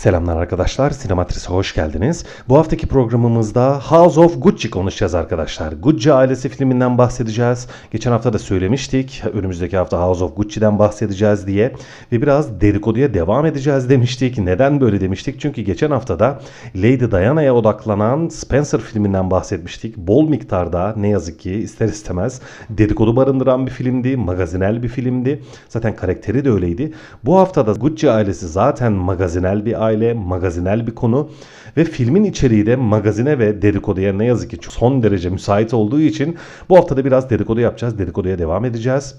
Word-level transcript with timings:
Selamlar 0.00 0.36
arkadaşlar, 0.36 0.90
Sinematris'e 0.90 1.48
hoş 1.50 1.74
geldiniz. 1.74 2.24
Bu 2.48 2.58
haftaki 2.58 2.86
programımızda 2.86 3.80
House 3.80 4.20
of 4.20 4.42
Gucci 4.42 4.70
konuşacağız 4.70 5.14
arkadaşlar. 5.14 5.72
Gucci 5.72 6.12
ailesi 6.12 6.48
filminden 6.48 6.98
bahsedeceğiz. 6.98 7.66
Geçen 7.90 8.10
hafta 8.10 8.32
da 8.32 8.38
söylemiştik, 8.38 9.22
önümüzdeki 9.32 9.76
hafta 9.76 10.02
House 10.02 10.24
of 10.24 10.36
Gucci'den 10.36 10.78
bahsedeceğiz 10.78 11.46
diye. 11.46 11.72
Ve 12.12 12.22
biraz 12.22 12.60
dedikoduya 12.60 13.14
devam 13.14 13.46
edeceğiz 13.46 13.90
demiştik. 13.90 14.38
Neden 14.38 14.80
böyle 14.80 15.00
demiştik? 15.00 15.40
Çünkü 15.40 15.62
geçen 15.62 15.90
haftada 15.90 16.40
Lady 16.76 17.10
Diana'ya 17.10 17.54
odaklanan 17.54 18.28
Spencer 18.28 18.80
filminden 18.80 19.30
bahsetmiştik. 19.30 19.96
Bol 19.96 20.28
miktarda 20.28 20.94
ne 20.96 21.08
yazık 21.08 21.40
ki 21.40 21.52
ister 21.52 21.88
istemez 21.88 22.40
dedikodu 22.70 23.16
barındıran 23.16 23.66
bir 23.66 23.72
filmdi, 23.72 24.16
magazinel 24.16 24.82
bir 24.82 24.88
filmdi. 24.88 25.42
Zaten 25.68 25.96
karakteri 25.96 26.44
de 26.44 26.50
öyleydi. 26.50 26.92
Bu 27.24 27.38
haftada 27.38 27.72
Gucci 27.72 28.10
ailesi 28.10 28.48
zaten 28.48 28.92
magazinel 28.92 29.66
bir 29.66 29.82
aile, 29.84 29.89
magazinel 30.14 30.86
bir 30.86 30.94
konu 30.94 31.30
ve 31.76 31.84
filmin 31.84 32.24
içeriği 32.24 32.66
de 32.66 32.76
magazine 32.76 33.38
ve 33.38 33.62
dedikoduya 33.62 34.12
ne 34.12 34.24
yazık 34.24 34.50
ki 34.50 34.58
son 34.70 35.02
derece 35.02 35.30
müsait 35.30 35.74
olduğu 35.74 36.00
için 36.00 36.36
bu 36.68 36.76
haftada 36.76 37.04
biraz 37.04 37.30
dedikodu 37.30 37.60
yapacağız. 37.60 37.98
Dedikoduya 37.98 38.38
devam 38.38 38.64
edeceğiz. 38.64 39.14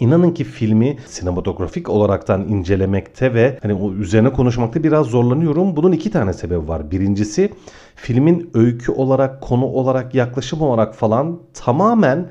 İnanın 0.00 0.30
ki 0.30 0.44
filmi 0.44 0.96
sinematografik 1.06 1.88
olaraktan 1.88 2.48
incelemekte 2.48 3.34
ve 3.34 3.58
hani 3.62 3.74
o 3.74 3.92
üzerine 3.92 4.32
konuşmakta 4.32 4.82
biraz 4.82 5.06
zorlanıyorum. 5.06 5.76
Bunun 5.76 5.92
iki 5.92 6.10
tane 6.10 6.32
sebebi 6.32 6.68
var. 6.68 6.90
Birincisi 6.90 7.50
filmin 7.96 8.50
öykü 8.54 8.92
olarak, 8.92 9.40
konu 9.40 9.64
olarak, 9.64 10.14
yaklaşım 10.14 10.60
olarak 10.60 10.94
falan 10.94 11.38
tamamen 11.54 12.30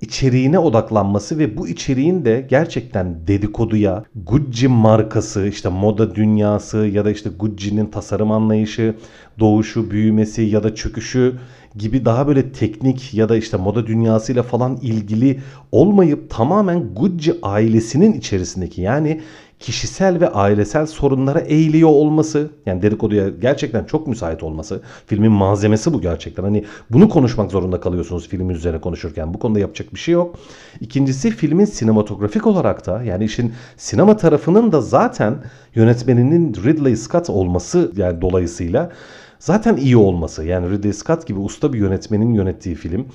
içeriğine 0.00 0.58
odaklanması 0.58 1.38
ve 1.38 1.56
bu 1.56 1.68
içeriğin 1.68 2.24
de 2.24 2.46
gerçekten 2.50 3.26
dedikoduya, 3.26 4.04
Gucci 4.14 4.68
markası, 4.68 5.46
işte 5.46 5.68
moda 5.68 6.14
dünyası 6.14 6.78
ya 6.78 7.04
da 7.04 7.10
işte 7.10 7.30
Gucci'nin 7.38 7.86
tasarım 7.86 8.30
anlayışı, 8.32 8.94
doğuşu, 9.38 9.90
büyümesi 9.90 10.42
ya 10.42 10.62
da 10.62 10.74
çöküşü 10.74 11.38
gibi 11.76 12.04
daha 12.04 12.26
böyle 12.26 12.52
teknik 12.52 13.14
ya 13.14 13.28
da 13.28 13.36
işte 13.36 13.56
moda 13.56 13.86
dünyasıyla 13.86 14.42
falan 14.42 14.76
ilgili 14.76 15.40
olmayıp 15.72 16.30
tamamen 16.30 16.94
Gucci 16.94 17.34
ailesinin 17.42 18.12
içerisindeki 18.12 18.80
yani 18.80 19.20
kişisel 19.60 20.20
ve 20.20 20.28
ailesel 20.28 20.86
sorunlara 20.86 21.40
eğiliyor 21.40 21.88
olması 21.88 22.50
yani 22.66 22.82
dedikoduya 22.82 23.28
gerçekten 23.28 23.84
çok 23.84 24.06
müsait 24.06 24.42
olması 24.42 24.82
filmin 25.06 25.32
malzemesi 25.32 25.92
bu 25.92 26.00
gerçekten. 26.00 26.42
Hani 26.42 26.64
bunu 26.90 27.08
konuşmak 27.08 27.50
zorunda 27.50 27.80
kalıyorsunuz 27.80 28.28
filmin 28.28 28.54
üzerine 28.54 28.80
konuşurken. 28.80 29.34
Bu 29.34 29.38
konuda 29.38 29.58
yapacak 29.58 29.94
bir 29.94 29.98
şey 29.98 30.14
yok. 30.14 30.38
İkincisi 30.80 31.30
filmin 31.30 31.64
sinematografik 31.64 32.46
olarak 32.46 32.86
da 32.86 33.02
yani 33.02 33.24
işin 33.24 33.52
sinema 33.76 34.16
tarafının 34.16 34.72
da 34.72 34.80
zaten 34.80 35.34
yönetmeninin 35.74 36.54
Ridley 36.54 36.96
Scott 36.96 37.30
olması 37.30 37.92
yani 37.96 38.20
dolayısıyla 38.20 38.90
zaten 39.38 39.76
iyi 39.76 39.96
olması. 39.96 40.44
Yani 40.44 40.70
Ridley 40.70 40.92
Scott 40.92 41.26
gibi 41.26 41.38
usta 41.38 41.72
bir 41.72 41.78
yönetmenin 41.78 42.34
yönettiği 42.34 42.74
film 42.74 43.06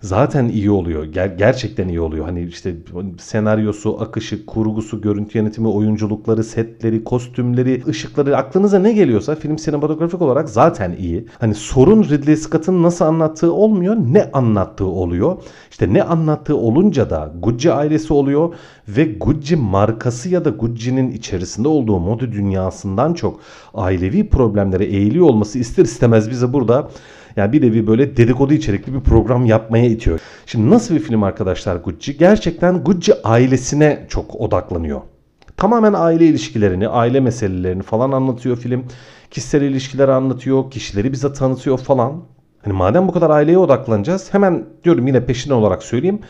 zaten 0.00 0.48
iyi 0.48 0.70
oluyor. 0.70 1.04
Ger- 1.04 1.36
gerçekten 1.36 1.88
iyi 1.88 2.00
oluyor. 2.00 2.24
Hani 2.24 2.42
işte 2.44 2.74
senaryosu, 3.18 4.00
akışı, 4.00 4.46
kurgusu, 4.46 5.00
görüntü 5.00 5.38
yönetimi, 5.38 5.68
oyunculukları, 5.68 6.44
setleri, 6.44 7.04
kostümleri, 7.04 7.82
ışıkları 7.88 8.36
aklınıza 8.36 8.78
ne 8.78 8.92
geliyorsa 8.92 9.34
film 9.34 9.58
sinematografik 9.58 10.22
olarak 10.22 10.48
zaten 10.48 10.96
iyi. 10.98 11.26
Hani 11.38 11.54
sorun 11.54 12.04
Ridley 12.04 12.36
Scott'ın 12.36 12.82
nasıl 12.82 13.04
anlattığı 13.04 13.52
olmuyor, 13.52 13.96
ne 13.96 14.30
anlattığı 14.32 14.86
oluyor. 14.86 15.36
İşte 15.70 15.92
ne 15.92 16.02
anlattığı 16.02 16.56
olunca 16.56 17.10
da 17.10 17.32
Gucci 17.42 17.72
ailesi 17.72 18.12
oluyor 18.12 18.54
ve 18.88 19.04
Gucci 19.04 19.56
markası 19.56 20.28
ya 20.28 20.44
da 20.44 20.50
Gucci'nin 20.50 21.10
içerisinde 21.10 21.68
olduğu 21.68 21.98
moda 21.98 22.32
dünyasından 22.32 23.14
çok 23.14 23.40
ailevi 23.74 24.28
problemlere 24.28 24.84
eğiliyor 24.84 25.26
olması 25.26 25.58
ister 25.58 25.84
istemez 25.84 26.30
bize 26.30 26.52
burada 26.52 26.90
yani 27.36 27.52
bir 27.52 27.62
nevi 27.62 27.86
böyle 27.86 28.16
dedikodu 28.16 28.54
içerikli 28.54 28.94
bir 28.94 29.00
program 29.00 29.46
yapmaya 29.46 29.86
itiyor. 29.86 30.20
Şimdi 30.46 30.70
nasıl 30.70 30.94
bir 30.94 31.00
film 31.00 31.22
arkadaşlar 31.22 31.76
Gucci? 31.76 32.18
Gerçekten 32.18 32.84
Gucci 32.84 33.14
ailesine 33.24 34.06
çok 34.08 34.40
odaklanıyor. 34.40 35.00
Tamamen 35.56 35.92
aile 35.92 36.26
ilişkilerini, 36.26 36.88
aile 36.88 37.20
meselelerini 37.20 37.82
falan 37.82 38.12
anlatıyor 38.12 38.56
film. 38.56 38.84
Kişisel 39.30 39.62
ilişkileri 39.62 40.12
anlatıyor, 40.12 40.70
kişileri 40.70 41.12
bize 41.12 41.32
tanıtıyor 41.32 41.78
falan. 41.78 42.22
Hani 42.64 42.74
madem 42.74 43.08
bu 43.08 43.12
kadar 43.12 43.30
aileye 43.30 43.58
odaklanacağız 43.58 44.34
hemen 44.34 44.64
diyorum 44.84 45.06
yine 45.06 45.26
peşin 45.26 45.50
olarak 45.50 45.82
söyleyeyim. 45.82 46.20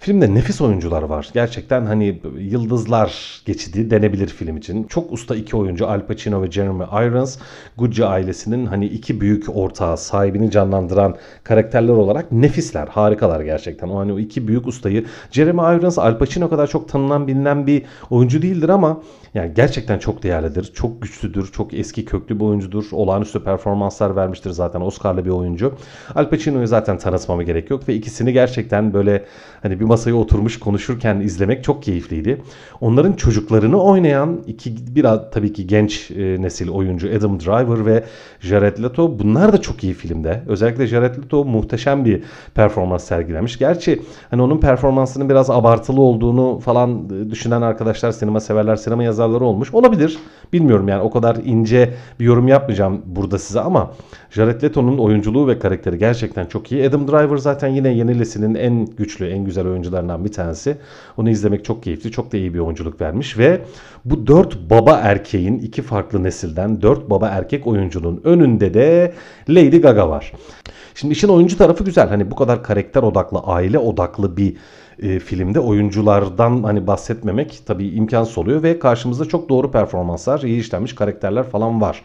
Filmde 0.00 0.34
nefis 0.34 0.60
oyuncular 0.60 1.02
var. 1.02 1.30
Gerçekten 1.34 1.86
hani 1.86 2.20
yıldızlar 2.38 3.42
geçidi 3.46 3.90
denebilir 3.90 4.28
film 4.28 4.56
için. 4.56 4.84
Çok 4.84 5.12
usta 5.12 5.36
iki 5.36 5.56
oyuncu 5.56 5.88
Al 5.88 6.06
Pacino 6.06 6.42
ve 6.42 6.50
Jeremy 6.50 6.84
Irons. 6.84 7.38
Gucci 7.76 8.04
ailesinin 8.04 8.66
hani 8.66 8.86
iki 8.86 9.20
büyük 9.20 9.56
ortağı 9.56 9.98
sahibini 9.98 10.50
canlandıran 10.50 11.16
karakterler 11.44 11.92
olarak 11.92 12.32
nefisler. 12.32 12.88
Harikalar 12.88 13.40
gerçekten. 13.40 13.88
O 13.88 13.98
hani 13.98 14.12
o 14.12 14.18
iki 14.18 14.48
büyük 14.48 14.66
ustayı 14.66 15.04
Jeremy 15.30 15.60
Irons 15.60 15.98
Al 15.98 16.18
Pacino 16.18 16.50
kadar 16.50 16.66
çok 16.66 16.88
tanınan 16.88 17.26
bilinen 17.26 17.66
bir 17.66 17.82
oyuncu 18.10 18.42
değildir 18.42 18.68
ama 18.68 19.02
yani 19.34 19.54
gerçekten 19.54 19.98
çok 19.98 20.22
değerlidir. 20.22 20.72
Çok 20.74 21.02
güçlüdür. 21.02 21.52
Çok 21.52 21.74
eski 21.74 22.04
köklü 22.04 22.40
bir 22.40 22.44
oyuncudur. 22.44 22.84
Olağanüstü 22.92 23.44
performanslar 23.44 24.16
vermiştir 24.16 24.50
zaten. 24.50 24.80
Oscar'lı 24.80 25.24
bir 25.24 25.30
oyuncu. 25.30 25.74
Al 26.14 26.30
Pacino'yu 26.30 26.66
zaten 26.66 26.98
tanıtmama 26.98 27.42
gerek 27.42 27.70
yok 27.70 27.88
ve 27.88 27.94
ikisini 27.94 28.32
gerçekten 28.32 28.94
böyle 28.94 29.24
hani 29.62 29.80
bir 29.80 29.87
masaya 29.88 30.14
oturmuş 30.14 30.58
konuşurken 30.58 31.20
izlemek 31.20 31.64
çok 31.64 31.82
keyifliydi. 31.82 32.42
Onların 32.80 33.12
çocuklarını 33.12 33.82
oynayan 33.82 34.40
iki 34.46 34.74
biraz 34.94 35.20
tabii 35.32 35.52
ki 35.52 35.66
genç 35.66 36.10
e, 36.10 36.42
nesil 36.42 36.68
oyuncu 36.68 37.08
Adam 37.16 37.40
Driver 37.40 37.86
ve 37.86 38.04
Jared 38.40 38.82
Leto 38.82 39.18
bunlar 39.18 39.52
da 39.52 39.60
çok 39.60 39.84
iyi 39.84 39.94
filmde. 39.94 40.42
Özellikle 40.46 40.86
Jared 40.86 41.16
Leto 41.16 41.44
muhteşem 41.44 42.04
bir 42.04 42.22
performans 42.54 43.04
sergilemiş. 43.04 43.58
Gerçi 43.58 44.02
hani 44.30 44.42
onun 44.42 44.58
performansının 44.58 45.28
biraz 45.28 45.50
abartılı 45.50 46.00
olduğunu 46.00 46.58
falan 46.58 47.08
e, 47.08 47.30
düşünen 47.30 47.62
arkadaşlar 47.62 48.12
sinema 48.12 48.40
severler 48.40 48.76
sinema 48.76 49.02
yazarları 49.02 49.44
olmuş. 49.44 49.74
Olabilir. 49.74 50.18
Bilmiyorum 50.52 50.88
yani 50.88 51.02
o 51.02 51.10
kadar 51.10 51.36
ince 51.44 51.94
bir 52.20 52.24
yorum 52.24 52.48
yapmayacağım 52.48 53.02
burada 53.06 53.38
size 53.38 53.60
ama 53.60 53.90
Jared 54.30 54.62
Leto'nun 54.62 54.98
oyunculuğu 54.98 55.48
ve 55.48 55.58
karakteri 55.58 55.98
gerçekten 55.98 56.46
çok 56.46 56.72
iyi. 56.72 56.88
Adam 56.88 57.08
Driver 57.08 57.36
zaten 57.36 57.68
yine 57.68 57.88
yeni 57.88 58.18
neslinin 58.18 58.54
en 58.54 58.86
güçlü, 58.86 59.26
en 59.26 59.44
güzel 59.44 59.66
oyuncularından 59.78 60.24
bir 60.24 60.32
tanesi. 60.32 60.76
Onu 61.16 61.30
izlemek 61.30 61.64
çok 61.64 61.82
keyifli. 61.82 62.10
Çok 62.10 62.32
da 62.32 62.36
iyi 62.36 62.54
bir 62.54 62.58
oyunculuk 62.58 63.00
vermiş 63.00 63.38
ve 63.38 63.60
bu 64.04 64.26
dört 64.26 64.70
baba 64.70 64.96
erkeğin 64.96 65.58
iki 65.58 65.82
farklı 65.82 66.22
nesilden 66.22 66.82
dört 66.82 67.10
baba 67.10 67.28
erkek 67.28 67.66
oyuncunun 67.66 68.20
önünde 68.24 68.74
de 68.74 69.12
Lady 69.48 69.80
Gaga 69.80 70.08
var. 70.08 70.32
Şimdi 70.94 71.12
işin 71.12 71.28
oyuncu 71.28 71.58
tarafı 71.58 71.84
güzel. 71.84 72.08
Hani 72.08 72.30
bu 72.30 72.36
kadar 72.36 72.62
karakter 72.62 73.02
odaklı, 73.02 73.38
aile 73.38 73.78
odaklı 73.78 74.36
bir 74.36 74.56
e, 75.02 75.18
filmde 75.18 75.60
oyunculardan 75.60 76.62
hani 76.62 76.86
bahsetmemek 76.86 77.62
tabii 77.66 77.88
imkansız 77.88 78.38
oluyor 78.38 78.62
ve 78.62 78.78
karşımızda 78.78 79.24
çok 79.24 79.48
doğru 79.48 79.70
performanslar, 79.70 80.40
iyi 80.40 80.60
işlenmiş 80.60 80.94
karakterler 80.94 81.44
falan 81.44 81.80
var. 81.80 82.02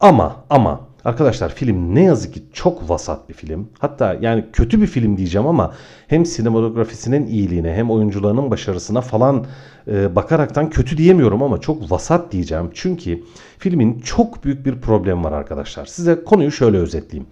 Ama 0.00 0.36
ama 0.50 0.80
Arkadaşlar 1.04 1.54
film 1.54 1.94
ne 1.94 2.02
yazık 2.02 2.34
ki 2.34 2.42
çok 2.52 2.90
vasat 2.90 3.28
bir 3.28 3.34
film. 3.34 3.68
Hatta 3.78 4.16
yani 4.20 4.44
kötü 4.52 4.80
bir 4.80 4.86
film 4.86 5.16
diyeceğim 5.16 5.46
ama 5.46 5.74
hem 6.08 6.26
sinematografisinin 6.26 7.26
iyiliğine 7.26 7.74
hem 7.74 7.90
oyuncularının 7.90 8.50
başarısına 8.50 9.00
falan 9.00 9.46
e, 9.88 10.16
bakaraktan 10.16 10.70
kötü 10.70 10.98
diyemiyorum 10.98 11.42
ama 11.42 11.60
çok 11.60 11.90
vasat 11.90 12.32
diyeceğim. 12.32 12.70
Çünkü 12.74 13.22
filmin 13.58 14.00
çok 14.00 14.44
büyük 14.44 14.66
bir 14.66 14.80
problemi 14.80 15.24
var 15.24 15.32
arkadaşlar. 15.32 15.86
Size 15.86 16.24
konuyu 16.24 16.52
şöyle 16.52 16.76
özetleyeyim. 16.76 17.28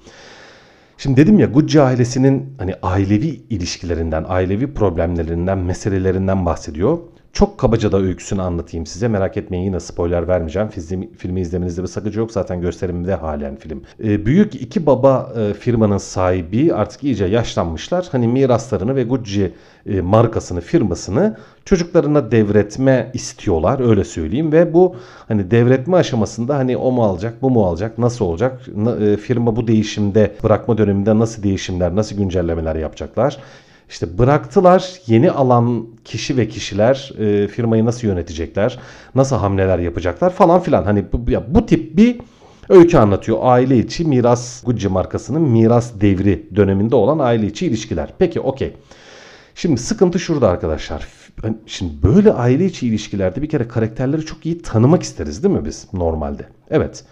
Şimdi 0.99 1.21
dedim 1.21 1.38
ya 1.38 1.47
Gucci 1.47 1.81
ailesinin 1.81 2.55
hani 2.59 2.75
ailevi 2.83 3.41
ilişkilerinden, 3.50 4.25
ailevi 4.29 4.75
problemlerinden, 4.75 5.59
meselelerinden 5.59 6.47
bahsediyor. 6.47 6.99
Çok 7.35 7.59
kabaca 7.59 7.93
da 7.93 7.99
öyküsünü 7.99 8.43
anlatayım 8.43 8.87
size. 8.87 9.09
Merak 9.09 9.37
etmeyin 9.37 9.65
yine 9.65 9.81
spoiler 9.81 10.29
vermeyeceğim. 10.29 10.69
Filmi, 10.69 11.09
filmi 11.13 11.41
izlemenizde 11.41 11.83
bir 11.83 11.87
sakınca 11.87 12.21
yok. 12.21 12.33
Zaten 12.33 12.61
gösterimde 12.61 13.15
halen 13.15 13.57
film. 13.57 13.83
E, 14.05 14.27
büyük 14.27 14.55
iki 14.55 14.87
baba 14.87 15.33
e, 15.39 15.55
firmanın 15.55 15.99
sahibi 15.99 16.75
artık 16.75 17.05
iyice 17.05 17.25
yaşlanmışlar. 17.25 18.09
Hani 18.13 18.29
miraslarını 18.29 18.97
ve 18.97 19.05
Gucci 19.05 19.53
e, 19.87 20.01
markasını, 20.01 20.61
firmasını 20.61 21.37
çocuklarına 21.65 22.31
devretme 22.31 23.11
istiyorlar 23.15 23.89
öyle 23.89 24.05
söyleyeyim 24.05 24.53
ve 24.53 24.75
bu 24.75 24.97
hani 25.29 25.51
devretme 25.51 25.97
aşamasında 25.97 26.57
hani 26.57 26.77
o 26.77 26.93
mu 26.93 27.05
alacak, 27.05 27.43
bu 27.43 27.51
mu 27.51 27.67
alacak, 27.67 27.99
nasıl 27.99 28.25
olacak? 28.25 28.61
E, 29.01 29.17
firma 29.17 29.57
bu 29.57 29.67
değişimde 29.67 30.33
bırakma 30.43 30.79
döneminde 30.79 31.19
nasıl 31.19 31.43
değişimler, 31.43 31.97
nasıl 31.97 32.17
güncellemeler 32.17 32.77
yapacaklar? 32.77 33.39
İşte 33.89 34.19
bıraktılar 34.19 34.95
yeni 35.07 35.31
alan 35.31 35.87
kişi 36.05 36.37
ve 36.37 36.49
kişiler 36.49 37.13
e, 37.19 37.49
firmayı 37.49 37.85
nasıl 37.85 38.07
yönetecekler, 38.07 38.79
nasıl 39.15 39.37
hamleler 39.37 39.79
yapacaklar 39.79 40.31
falan 40.31 40.61
filan. 40.61 40.85
Hani 40.85 41.05
bu, 41.13 41.31
ya 41.31 41.45
bu 41.55 41.67
tip 41.67 41.97
bir 41.97 42.17
öykü 42.69 42.99
anlatıyor. 42.99 43.39
Aile 43.43 43.79
içi 43.79 44.05
miras 44.05 44.65
Gucci 44.65 44.89
markasının 44.89 45.43
miras 45.43 45.93
devri 46.01 46.49
döneminde 46.57 46.97
olan 46.97 47.19
aile 47.19 47.47
içi 47.47 47.67
ilişkiler. 47.67 48.15
Peki 48.19 48.41
okey. 48.41 48.73
Şimdi 49.55 49.81
sıkıntı 49.81 50.19
şurada 50.19 50.49
arkadaşlar. 50.49 51.07
Ben- 51.45 51.59
Şimdi 51.67 52.03
böyle 52.03 52.33
aile 52.33 52.65
içi 52.65 52.89
ilişkilerde 52.89 53.43
bir 53.43 53.49
kere 53.49 53.69
karakterleri 53.69 54.27
çok 54.27 54.47
iyi 54.47 54.63
tanımak 54.63 55.03
isteriz 55.03 55.43
değil 55.43 55.55
mi 55.55 55.65
biz 55.65 55.87
normalde? 55.93 56.49
Evet. 56.71 57.05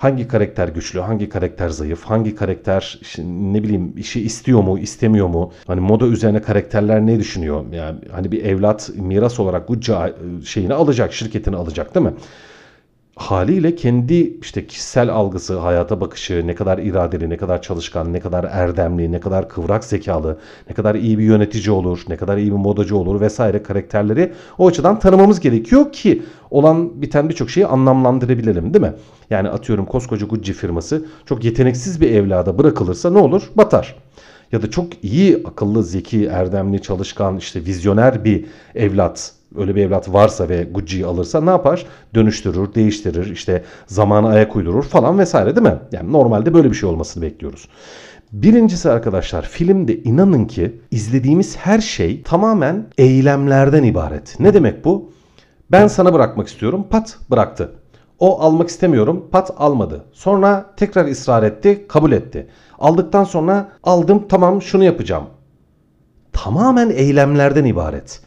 Hangi 0.00 0.28
karakter 0.28 0.68
güçlü, 0.68 1.00
hangi 1.00 1.28
karakter 1.28 1.68
zayıf, 1.68 2.04
hangi 2.04 2.34
karakter 2.34 3.00
ne 3.24 3.62
bileyim 3.62 3.94
işi 3.96 4.20
istiyor 4.20 4.62
mu, 4.62 4.78
istemiyor 4.78 5.26
mu? 5.26 5.52
Hani 5.66 5.80
moda 5.80 6.06
üzerine 6.06 6.42
karakterler 6.42 7.06
ne 7.06 7.18
düşünüyor? 7.18 7.64
Yani 7.72 7.98
hani 8.12 8.32
bir 8.32 8.44
evlat 8.44 8.90
miras 8.94 9.40
olarak 9.40 9.68
Gucci 9.68 9.92
şeyini 10.44 10.74
alacak, 10.74 11.12
şirketini 11.12 11.56
alacak 11.56 11.94
değil 11.94 12.06
mi? 12.06 12.12
Haliyle 13.16 13.74
kendi 13.74 14.14
işte 14.40 14.66
kişisel 14.66 15.08
algısı, 15.08 15.58
hayata 15.58 16.00
bakışı, 16.00 16.46
ne 16.46 16.54
kadar 16.54 16.78
iradeli, 16.78 17.30
ne 17.30 17.36
kadar 17.36 17.62
çalışkan, 17.62 18.12
ne 18.12 18.20
kadar 18.20 18.44
erdemli, 18.44 19.12
ne 19.12 19.20
kadar 19.20 19.48
kıvrak 19.48 19.84
zekalı, 19.84 20.38
ne 20.68 20.74
kadar 20.74 20.94
iyi 20.94 21.18
bir 21.18 21.24
yönetici 21.24 21.70
olur, 21.70 22.04
ne 22.08 22.16
kadar 22.16 22.36
iyi 22.36 22.50
bir 22.50 22.56
modacı 22.56 22.96
olur 22.96 23.20
vesaire 23.20 23.62
karakterleri 23.62 24.32
o 24.58 24.66
açıdan 24.68 24.98
tanımamız 24.98 25.40
gerekiyor 25.40 25.92
ki 25.92 26.22
olan 26.50 27.02
biten 27.02 27.28
birçok 27.28 27.50
şeyi 27.50 27.66
anlamlandırabilelim 27.66 28.74
değil 28.74 28.84
mi? 28.84 28.92
Yani 29.30 29.48
atıyorum 29.48 29.86
koskoca 29.86 30.26
Gucci 30.26 30.52
firması 30.52 31.06
çok 31.26 31.44
yeteneksiz 31.44 32.00
bir 32.00 32.10
evlada 32.10 32.58
bırakılırsa 32.58 33.10
ne 33.10 33.18
olur? 33.18 33.50
Batar 33.56 33.96
ya 34.52 34.62
da 34.62 34.70
çok 34.70 35.04
iyi, 35.04 35.42
akıllı, 35.44 35.82
zeki, 35.82 36.26
erdemli, 36.26 36.82
çalışkan, 36.82 37.36
işte 37.36 37.64
vizyoner 37.64 38.24
bir 38.24 38.46
evlat 38.74 39.32
öyle 39.56 39.74
bir 39.74 39.82
evlat 39.82 40.12
varsa 40.12 40.48
ve 40.48 40.64
Gucci'yi 40.64 41.06
alırsa 41.06 41.40
ne 41.40 41.50
yapar? 41.50 41.86
Dönüştürür, 42.14 42.74
değiştirir, 42.74 43.30
işte 43.30 43.64
zamana 43.86 44.28
ayak 44.28 44.56
uydurur 44.56 44.82
falan 44.82 45.18
vesaire 45.18 45.56
değil 45.56 45.66
mi? 45.66 45.78
Yani 45.92 46.12
normalde 46.12 46.54
böyle 46.54 46.70
bir 46.70 46.76
şey 46.76 46.88
olmasını 46.88 47.22
bekliyoruz. 47.22 47.68
Birincisi 48.32 48.90
arkadaşlar 48.90 49.42
filmde 49.42 50.02
inanın 50.02 50.44
ki 50.44 50.80
izlediğimiz 50.90 51.56
her 51.56 51.80
şey 51.80 52.22
tamamen 52.22 52.86
eylemlerden 52.98 53.82
ibaret. 53.82 54.40
Ne 54.40 54.54
demek 54.54 54.84
bu? 54.84 55.12
Ben 55.70 55.86
sana 55.86 56.14
bırakmak 56.14 56.48
istiyorum. 56.48 56.86
Pat 56.90 57.18
bıraktı. 57.30 57.72
O 58.18 58.40
almak 58.40 58.68
istemiyorum. 58.68 59.28
Pat 59.32 59.50
almadı. 59.56 60.04
Sonra 60.12 60.74
tekrar 60.76 61.06
ısrar 61.06 61.42
etti. 61.42 61.84
Kabul 61.88 62.12
etti. 62.12 62.46
Aldıktan 62.78 63.24
sonra 63.24 63.72
aldım 63.84 64.24
tamam 64.28 64.62
şunu 64.62 64.84
yapacağım. 64.84 65.24
Tamamen 66.32 66.90
eylemlerden 66.90 67.64
ibaret. 67.64 68.20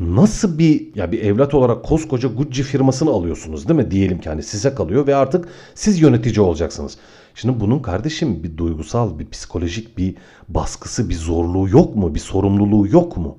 Nasıl 0.00 0.58
bir 0.58 0.94
ya 0.94 1.12
bir 1.12 1.22
evlat 1.22 1.54
olarak 1.54 1.84
koskoca 1.84 2.28
Gucci 2.28 2.62
firmasını 2.62 3.10
alıyorsunuz 3.10 3.68
değil 3.68 3.80
mi? 3.80 3.90
Diyelim 3.90 4.20
ki 4.20 4.28
hani 4.28 4.42
size 4.42 4.74
kalıyor 4.74 5.06
ve 5.06 5.16
artık 5.16 5.48
siz 5.74 6.00
yönetici 6.00 6.40
olacaksınız. 6.40 6.98
Şimdi 7.34 7.60
bunun 7.60 7.78
kardeşim 7.78 8.42
bir 8.42 8.56
duygusal, 8.56 9.18
bir 9.18 9.30
psikolojik 9.30 9.98
bir 9.98 10.14
baskısı, 10.48 11.08
bir 11.08 11.14
zorluğu 11.14 11.68
yok 11.68 11.96
mu? 11.96 12.14
Bir 12.14 12.20
sorumluluğu 12.20 12.88
yok 12.88 13.16
mu? 13.16 13.38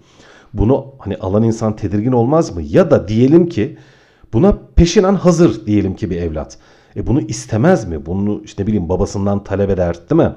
Bunu 0.54 0.86
hani 1.00 1.18
alan 1.18 1.44
insan 1.44 1.76
tedirgin 1.76 2.12
olmaz 2.12 2.56
mı? 2.56 2.62
Ya 2.62 2.92
da 2.92 3.08
diyelim 3.08 3.50
ki 3.50 3.78
buna 4.34 4.58
peşinen 4.76 5.16
hazır 5.16 5.66
diyelim 5.66 5.96
ki 5.96 6.10
bir 6.10 6.18
evlat. 6.18 6.58
E 6.96 7.08
bunu 7.08 7.22
istemez 7.22 7.88
mi? 7.88 8.06
Bunu 8.06 8.42
işte 8.46 8.64
ne 8.64 8.68
bileyim 8.68 8.90
babasından 8.90 9.44
talep 9.44 9.70
eder 9.70 9.96
değil 10.10 10.22
mi? 10.22 10.34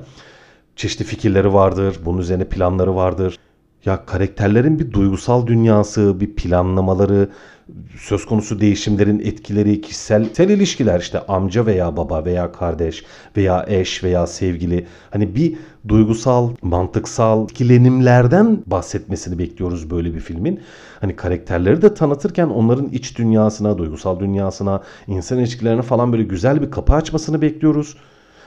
Çeşitli 0.77 1.05
fikirleri 1.05 1.55
vardır. 1.55 1.99
Bunun 2.05 2.19
üzerine 2.19 2.45
planları 2.45 2.95
vardır. 2.95 3.39
Ya 3.85 4.07
karakterlerin 4.07 4.79
bir 4.79 4.93
duygusal 4.93 5.47
dünyası, 5.47 6.21
bir 6.21 6.35
planlamaları, 6.35 7.29
söz 7.99 8.27
konusu 8.27 8.61
değişimlerin 8.61 9.19
etkileri, 9.19 9.81
kişisel 9.81 10.49
ilişkiler 10.49 11.01
işte 11.01 11.27
amca 11.27 11.67
veya 11.67 11.97
baba 11.97 12.25
veya 12.25 12.53
kardeş 12.53 13.05
veya 13.37 13.65
eş 13.69 14.05
veya 14.05 14.27
sevgili 14.27 14.87
hani 15.11 15.35
bir 15.35 15.55
duygusal, 15.89 16.51
mantıksal 16.63 17.45
etkilenimlerden 17.45 18.63
bahsetmesini 18.67 19.39
bekliyoruz 19.39 19.91
böyle 19.91 20.15
bir 20.15 20.21
filmin. 20.21 20.61
Hani 21.01 21.17
karakterleri 21.17 21.83
de 21.83 21.95
tanıtırken 21.95 22.47
onların 22.47 22.89
iç 22.89 23.19
dünyasına, 23.19 23.79
duygusal 23.79 24.21
dünyasına, 24.21 24.83
insan 25.07 25.39
ilişkilerine 25.39 25.83
falan 25.83 26.13
böyle 26.13 26.23
güzel 26.23 26.63
bir 26.63 26.71
kapı 26.71 26.95
açmasını 26.95 27.43
bekliyoruz. 27.43 27.97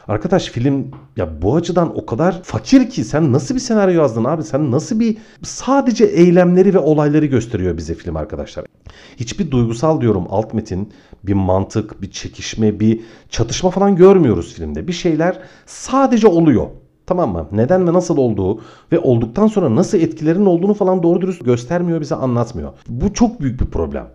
Arkadaş 0.08 0.50
film 0.50 0.92
ya 1.18 1.42
bu 1.42 1.56
açıdan 1.56 1.98
o 1.98 2.06
kadar 2.06 2.44
fakir 2.44 2.90
ki 2.90 3.04
sen 3.04 3.32
nasıl 3.34 3.56
bir 3.56 3.60
senaryo 3.60 4.02
yazdın 4.02 4.24
abi? 4.24 4.44
Sen 4.44 4.72
nasıl 4.72 5.00
bir 5.00 5.18
sadece 5.44 6.06
eylemleri 6.06 6.74
ve 6.74 6.80
olayları 6.80 7.26
gösteriyor 7.26 7.78
bize 7.78 7.96
film 7.96 8.16
arkadaşlar. 8.16 8.66
Hiçbir 9.18 9.52
duygusal 9.52 10.02
diyorum 10.02 10.26
alt 10.30 10.54
metin, 10.54 10.94
bir 11.24 11.34
mantık, 11.34 12.02
bir 12.02 12.12
çekişme, 12.12 12.80
bir 12.80 13.02
çatışma 13.30 13.70
falan 13.70 13.96
görmüyoruz 13.96 14.54
filmde. 14.54 14.88
Bir 14.88 14.94
şeyler 14.94 15.40
sadece 15.66 16.28
oluyor. 16.28 16.68
Tamam 17.08 17.32
mı? 17.32 17.48
Neden 17.52 17.88
ve 17.88 17.94
nasıl 17.94 18.18
olduğu 18.18 18.62
ve 18.92 19.00
olduktan 19.00 19.48
sonra 19.48 19.76
nasıl 19.76 19.98
etkilerin 19.98 20.46
olduğunu 20.46 20.74
falan 20.74 21.04
doğru 21.04 21.22
dürüst 21.22 21.46
göstermiyor, 21.46 22.02
bize 22.02 22.16
anlatmıyor. 22.16 22.74
Bu 22.88 23.14
çok 23.14 23.42
büyük 23.42 23.62
bir 23.62 23.66
problem. 23.66 24.08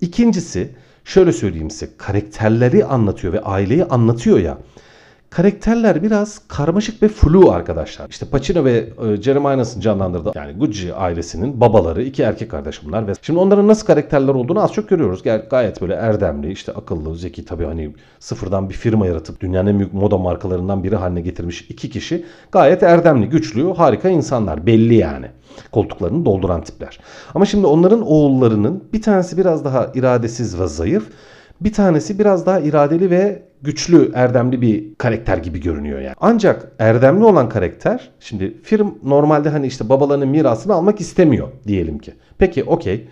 İkincisi 0.00 0.74
şöyle 1.10 1.32
söyleyeyim 1.32 1.70
size 1.70 1.88
karakterleri 1.98 2.84
anlatıyor 2.84 3.32
ve 3.32 3.40
aileyi 3.40 3.84
anlatıyor 3.84 4.38
ya. 4.38 4.58
Karakterler 5.30 6.02
biraz 6.02 6.40
karmaşık 6.48 7.02
ve 7.02 7.08
flu 7.08 7.50
arkadaşlar. 7.50 8.08
İşte 8.08 8.26
Pacino 8.26 8.64
ve 8.64 8.88
e, 9.12 9.22
Jeremy 9.22 9.54
Irons'ın 9.54 9.80
canlandırdığı 9.80 10.32
yani 10.34 10.52
Gucci 10.52 10.94
ailesinin 10.94 11.60
babaları 11.60 12.02
iki 12.02 12.22
erkek 12.22 12.50
kardeş 12.50 12.84
bunlar 12.84 13.06
ve 13.08 13.12
şimdi 13.22 13.38
onların 13.38 13.68
nasıl 13.68 13.86
karakterler 13.86 14.34
olduğunu 14.34 14.62
az 14.62 14.72
çok 14.72 14.88
görüyoruz. 14.88 15.22
Gay- 15.22 15.48
Gayet 15.48 15.80
böyle 15.82 15.94
erdemli, 15.94 16.52
işte 16.52 16.72
akıllı, 16.72 17.16
zeki 17.16 17.44
tabii 17.44 17.64
hani 17.64 17.94
sıfırdan 18.18 18.68
bir 18.68 18.74
firma 18.74 19.06
yaratıp 19.06 19.40
dünyanın 19.40 19.70
en 19.70 19.78
büyük 19.78 19.94
moda 19.94 20.18
markalarından 20.18 20.84
biri 20.84 20.96
haline 20.96 21.20
getirmiş 21.20 21.60
iki 21.68 21.90
kişi 21.90 22.24
gayet 22.52 22.82
erdemli, 22.82 23.28
güçlü, 23.28 23.72
harika 23.74 24.08
insanlar 24.08 24.66
belli 24.66 24.94
yani. 24.94 25.26
Koltuklarını 25.72 26.24
dolduran 26.24 26.62
tipler. 26.62 27.00
Ama 27.34 27.46
şimdi 27.46 27.66
onların 27.66 28.02
oğullarının 28.02 28.84
bir 28.92 29.02
tanesi 29.02 29.36
biraz 29.36 29.64
daha 29.64 29.90
iradesiz 29.94 30.60
ve 30.60 30.66
zayıf. 30.66 31.04
Bir 31.60 31.72
tanesi 31.72 32.18
biraz 32.18 32.46
daha 32.46 32.60
iradeli 32.60 33.10
ve 33.10 33.49
güçlü, 33.62 34.10
erdemli 34.14 34.60
bir 34.60 34.94
karakter 34.94 35.38
gibi 35.38 35.60
görünüyor 35.60 36.00
yani. 36.00 36.14
Ancak 36.20 36.72
erdemli 36.78 37.24
olan 37.24 37.48
karakter 37.48 38.10
şimdi 38.20 38.56
film 38.62 38.94
normalde 39.04 39.48
hani 39.48 39.66
işte 39.66 39.88
babalarının 39.88 40.28
mirasını 40.28 40.74
almak 40.74 41.00
istemiyor 41.00 41.48
diyelim 41.66 41.98
ki. 41.98 42.12
Peki 42.38 42.64
okey. 42.64 43.08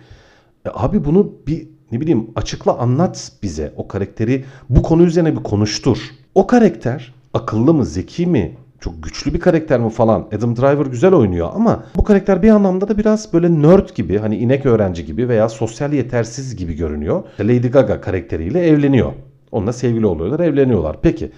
E 0.65 0.69
abi 0.73 1.05
bunu 1.05 1.31
bir 1.47 1.67
ne 1.91 2.01
bileyim 2.01 2.27
açıkla 2.35 2.77
anlat 2.77 3.31
bize. 3.43 3.73
O 3.77 3.87
karakteri 3.87 4.45
bu 4.69 4.81
konu 4.81 5.03
üzerine 5.03 5.35
bir 5.35 5.43
konuştur. 5.43 5.97
O 6.35 6.47
karakter 6.47 7.13
akıllı 7.33 7.73
mı, 7.73 7.85
zeki 7.85 8.27
mi, 8.27 8.57
çok 8.79 9.03
güçlü 9.03 9.33
bir 9.33 9.39
karakter 9.39 9.79
mi 9.79 9.89
falan. 9.89 10.27
Adam 10.37 10.55
Driver 10.55 10.85
güzel 10.85 11.13
oynuyor 11.13 11.49
ama 11.55 11.83
bu 11.95 12.03
karakter 12.03 12.43
bir 12.43 12.49
anlamda 12.49 12.87
da 12.87 12.97
biraz 12.97 13.33
böyle 13.33 13.61
nerd 13.61 13.89
gibi 13.95 14.17
hani 14.17 14.37
inek 14.37 14.65
öğrenci 14.65 15.05
gibi 15.05 15.29
veya 15.29 15.49
sosyal 15.49 15.93
yetersiz 15.93 16.55
gibi 16.55 16.73
görünüyor. 16.73 17.23
Lady 17.39 17.67
Gaga 17.67 18.01
karakteriyle 18.01 18.67
evleniyor. 18.67 19.11
Onunla 19.51 19.73
sevgili 19.73 20.05
oluyorlar, 20.05 20.39
evleniyorlar. 20.39 20.97
Peki 21.01 21.31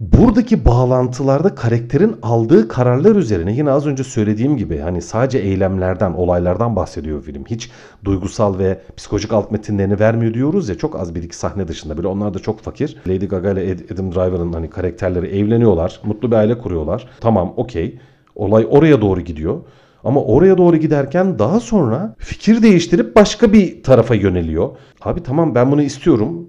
buradaki 0.00 0.64
bağlantılarda 0.64 1.54
karakterin 1.54 2.16
aldığı 2.22 2.68
kararlar 2.68 3.16
üzerine 3.16 3.52
yine 3.52 3.70
az 3.70 3.86
önce 3.86 4.04
söylediğim 4.04 4.56
gibi 4.56 4.78
hani 4.78 5.02
sadece 5.02 5.38
eylemlerden, 5.38 6.12
olaylardan 6.12 6.76
bahsediyor 6.76 7.22
film. 7.22 7.44
Hiç 7.44 7.70
duygusal 8.04 8.58
ve 8.58 8.80
psikolojik 8.96 9.32
alt 9.32 9.50
metinlerini 9.50 10.00
vermiyor 10.00 10.34
diyoruz 10.34 10.68
ya 10.68 10.78
çok 10.78 11.00
az 11.00 11.14
bir 11.14 11.22
iki 11.22 11.36
sahne 11.36 11.68
dışında. 11.68 11.96
Böyle 11.96 12.08
onlar 12.08 12.34
da 12.34 12.38
çok 12.38 12.60
fakir. 12.60 12.96
Lady 13.08 13.26
Gaga 13.26 13.50
ile 13.50 13.76
Adam 13.94 14.12
Driver'ın 14.12 14.52
hani 14.52 14.70
karakterleri 14.70 15.26
evleniyorlar. 15.26 16.00
Mutlu 16.04 16.30
bir 16.30 16.36
aile 16.36 16.58
kuruyorlar. 16.58 17.08
Tamam 17.20 17.54
okey. 17.56 17.98
Olay 18.34 18.66
oraya 18.70 19.00
doğru 19.00 19.20
gidiyor. 19.20 19.60
Ama 20.04 20.24
oraya 20.24 20.58
doğru 20.58 20.76
giderken 20.76 21.38
daha 21.38 21.60
sonra 21.60 22.14
fikir 22.18 22.62
değiştirip 22.62 23.16
başka 23.16 23.52
bir 23.52 23.82
tarafa 23.82 24.14
yöneliyor. 24.14 24.70
Abi 25.02 25.22
tamam 25.22 25.54
ben 25.54 25.72
bunu 25.72 25.82
istiyorum. 25.82 26.48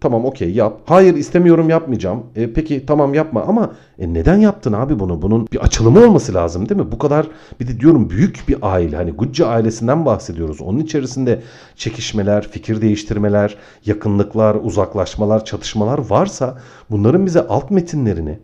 Tamam 0.00 0.24
okey 0.24 0.50
yap. 0.52 0.80
Hayır 0.84 1.14
istemiyorum 1.14 1.68
yapmayacağım. 1.68 2.26
E, 2.36 2.52
peki 2.52 2.86
tamam 2.86 3.14
yapma 3.14 3.42
ama 3.42 3.72
e, 3.98 4.14
neden 4.14 4.36
yaptın 4.36 4.72
abi 4.72 4.98
bunu? 4.98 5.22
Bunun 5.22 5.48
bir 5.52 5.58
açılımı 5.58 6.04
olması 6.04 6.34
lazım 6.34 6.68
değil 6.68 6.80
mi? 6.80 6.92
Bu 6.92 6.98
kadar 6.98 7.26
bir 7.60 7.68
de 7.68 7.80
diyorum 7.80 8.10
büyük 8.10 8.44
bir 8.48 8.56
aile. 8.62 8.96
Hani 8.96 9.10
Gucci 9.10 9.44
ailesinden 9.44 10.06
bahsediyoruz. 10.06 10.60
Onun 10.60 10.78
içerisinde 10.78 11.42
çekişmeler, 11.76 12.48
fikir 12.48 12.80
değiştirmeler, 12.82 13.56
yakınlıklar, 13.86 14.54
uzaklaşmalar, 14.62 15.44
çatışmalar 15.44 15.98
varsa 15.98 16.58
bunların 16.90 17.26
bize 17.26 17.46
alt 17.46 17.70
metinlerini 17.70 18.38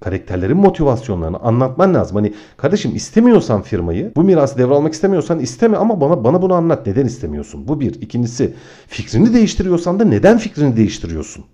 Karakterlerin 0.00 0.56
motivasyonlarını 0.56 1.38
anlatman 1.38 1.94
lazım. 1.94 2.16
Hani 2.16 2.32
kardeşim 2.56 2.96
istemiyorsan 2.96 3.62
firmayı, 3.62 4.12
bu 4.16 4.22
mirası 4.22 4.58
devralmak 4.58 4.92
istemiyorsan 4.92 5.38
isteme 5.40 5.76
ama 5.76 6.00
bana 6.00 6.24
bana 6.24 6.42
bunu 6.42 6.54
anlat. 6.54 6.86
Neden 6.86 7.06
istemiyorsun? 7.06 7.68
Bu 7.68 7.80
bir. 7.80 7.94
İkincisi 7.94 8.54
fikrini 8.88 9.34
değiştiriyorsan 9.34 10.00
da 10.00 10.04
neden 10.04 10.38
fikrini 10.38 10.76
değiştiriyorsun? 10.76 11.44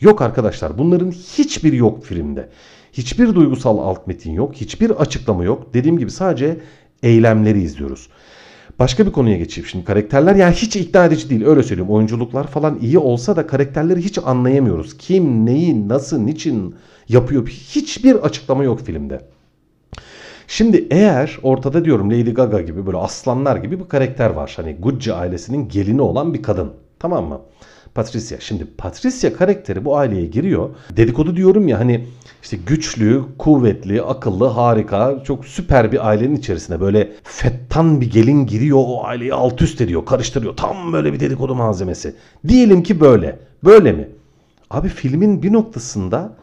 Yok 0.00 0.22
arkadaşlar 0.22 0.78
bunların 0.78 1.10
hiçbiri 1.10 1.76
yok 1.76 2.04
filmde. 2.04 2.48
Hiçbir 2.92 3.34
duygusal 3.34 3.78
alt 3.78 4.06
metin 4.06 4.32
yok. 4.32 4.54
Hiçbir 4.54 4.90
açıklama 4.90 5.44
yok. 5.44 5.74
Dediğim 5.74 5.98
gibi 5.98 6.10
sadece 6.10 6.58
eylemleri 7.02 7.62
izliyoruz. 7.62 8.08
Başka 8.78 9.06
bir 9.06 9.12
konuya 9.12 9.36
geçeyim. 9.36 9.68
Şimdi 9.68 9.84
karakterler 9.84 10.34
yani 10.34 10.54
hiç 10.54 10.76
ikna 10.76 11.04
edici 11.04 11.30
değil. 11.30 11.44
Öyle 11.46 11.62
söyleyeyim. 11.62 11.90
Oyunculuklar 11.90 12.46
falan 12.46 12.78
iyi 12.82 12.98
olsa 12.98 13.36
da 13.36 13.46
karakterleri 13.46 14.00
hiç 14.00 14.18
anlayamıyoruz. 14.18 14.98
Kim, 14.98 15.46
neyi, 15.46 15.88
nasıl, 15.88 16.18
niçin 16.18 16.74
yapıyor. 17.08 17.46
Hiçbir 17.46 18.14
açıklama 18.14 18.64
yok 18.64 18.80
filmde. 18.80 19.20
Şimdi 20.48 20.86
eğer 20.90 21.38
ortada 21.42 21.84
diyorum 21.84 22.10
Lady 22.10 22.30
Gaga 22.30 22.60
gibi 22.60 22.86
böyle 22.86 22.96
aslanlar 22.96 23.56
gibi 23.56 23.80
bir 23.80 23.88
karakter 23.88 24.30
var. 24.30 24.52
Hani 24.56 24.76
Gucci 24.76 25.12
ailesinin 25.12 25.68
gelini 25.68 26.02
olan 26.02 26.34
bir 26.34 26.42
kadın. 26.42 26.72
Tamam 26.98 27.24
mı? 27.24 27.40
Patricia. 27.94 28.40
Şimdi 28.40 28.66
Patricia 28.78 29.32
karakteri 29.32 29.84
bu 29.84 29.96
aileye 29.96 30.26
giriyor. 30.26 30.70
Dedikodu 30.96 31.36
diyorum 31.36 31.68
ya 31.68 31.80
hani 31.80 32.06
işte 32.42 32.56
güçlü, 32.66 33.22
kuvvetli, 33.38 34.02
akıllı, 34.02 34.46
harika, 34.46 35.22
çok 35.24 35.44
süper 35.44 35.92
bir 35.92 36.08
ailenin 36.08 36.36
içerisine 36.36 36.80
böyle 36.80 37.12
fettan 37.22 38.00
bir 38.00 38.10
gelin 38.10 38.46
giriyor 38.46 38.78
o 38.80 39.04
aileyi 39.04 39.34
alt 39.34 39.62
üst 39.62 39.80
ediyor, 39.80 40.06
karıştırıyor. 40.06 40.56
Tam 40.56 40.92
böyle 40.92 41.12
bir 41.12 41.20
dedikodu 41.20 41.54
malzemesi. 41.54 42.14
Diyelim 42.48 42.82
ki 42.82 43.00
böyle. 43.00 43.38
Böyle 43.64 43.92
mi? 43.92 44.08
Abi 44.70 44.88
filmin 44.88 45.42
bir 45.42 45.52
noktasında 45.52 46.36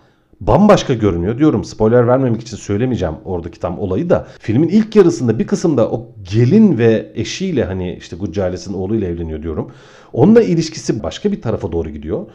bambaşka 0.47 0.93
görünüyor. 0.93 1.38
Diyorum 1.38 1.63
spoiler 1.63 2.07
vermemek 2.07 2.41
için 2.41 2.57
söylemeyeceğim 2.57 3.15
oradaki 3.25 3.59
tam 3.59 3.79
olayı 3.79 4.09
da. 4.09 4.27
Filmin 4.39 4.67
ilk 4.67 4.95
yarısında 4.95 5.39
bir 5.39 5.47
kısımda 5.47 5.91
o 5.91 6.07
gelin 6.31 6.77
ve 6.77 7.12
eşiyle 7.15 7.65
hani 7.65 7.95
işte 7.95 8.15
Gucci 8.15 8.43
ailesinin 8.43 8.77
oğluyla 8.77 9.07
evleniyor 9.07 9.43
diyorum. 9.43 9.71
Onunla 10.13 10.41
ilişkisi 10.41 11.03
başka 11.03 11.31
bir 11.31 11.41
tarafa 11.41 11.71
doğru 11.71 11.89
gidiyor. 11.89 12.25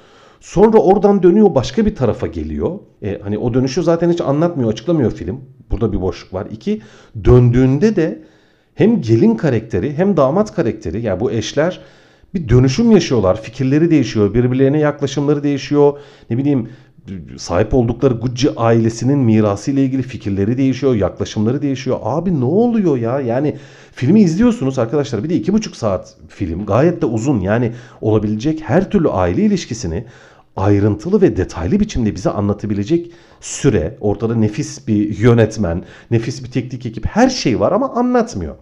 Sonra 0.41 0.79
oradan 0.79 1.23
dönüyor 1.23 1.55
başka 1.55 1.87
bir 1.87 1.95
tarafa 1.95 2.27
geliyor. 2.27 2.79
E, 3.03 3.21
hani 3.23 3.39
o 3.39 3.55
dönüşü 3.55 3.83
zaten 3.83 4.11
hiç 4.11 4.21
anlatmıyor, 4.21 4.73
açıklamıyor 4.73 5.11
film. 5.11 5.41
Burada 5.71 5.93
bir 5.93 6.01
boşluk 6.01 6.35
var. 6.35 6.47
İki, 6.51 6.81
döndüğünde 7.25 7.97
de 7.97 8.23
hem 8.75 9.01
gelin 9.01 9.35
karakteri 9.35 9.95
hem 9.95 10.17
damat 10.17 10.55
karakteri 10.55 11.03
yani 11.03 11.21
bu 11.21 11.31
eşler 11.31 11.81
bir 12.35 12.49
dönüşüm 12.49 12.91
yaşıyorlar. 12.91 13.43
Fikirleri 13.43 13.91
değişiyor, 13.91 14.35
birbirlerine 14.35 14.79
yaklaşımları 14.79 15.43
değişiyor. 15.43 15.99
Ne 16.31 16.39
bileyim 16.39 16.69
sahip 17.37 17.75
oldukları 17.75 18.15
Gucci 18.15 18.51
ailesinin 18.57 19.19
mirası 19.19 19.71
ile 19.71 19.85
ilgili 19.85 20.03
fikirleri 20.03 20.59
değişiyor, 20.59 20.95
yaklaşımları 20.95 21.63
değişiyor. 21.63 21.99
Abi 22.03 22.41
ne 22.41 22.45
oluyor 22.45 22.97
ya? 22.97 23.21
Yani 23.21 23.57
filmi 23.93 24.21
izliyorsunuz 24.21 24.79
arkadaşlar. 24.79 25.25
Bir 25.25 25.29
de 25.29 25.35
iki 25.35 25.53
buçuk 25.53 25.77
saat 25.77 26.17
film. 26.29 26.67
Gayet 26.67 27.03
de 27.03 27.07
uzun. 27.07 27.41
Yani 27.41 27.73
olabilecek 28.01 28.61
her 28.61 28.91
türlü 28.91 29.09
aile 29.09 29.43
ilişkisini 29.43 30.05
ayrıntılı 30.57 31.23
ve 31.23 31.37
detaylı 31.37 31.81
biçimde 31.81 32.15
bize 32.15 32.31
anlatabilecek 32.31 33.11
süre, 33.41 33.97
ortada 34.01 34.35
nefis 34.35 34.89
bir 34.89 35.19
yönetmen, 35.19 35.85
nefis 36.11 36.45
bir 36.45 36.51
teknik 36.51 36.87
ekip 36.87 37.07
her 37.07 37.29
şey 37.29 37.61
var 37.61 37.73
ama 37.73 37.95
anlatmıyor. 37.95 38.55